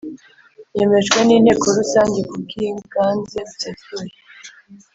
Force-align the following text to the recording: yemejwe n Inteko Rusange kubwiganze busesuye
yemejwe 0.77 1.19
n 1.23 1.29
Inteko 1.37 1.65
Rusange 1.77 2.19
kubwiganze 2.29 3.37
busesuye 3.47 4.15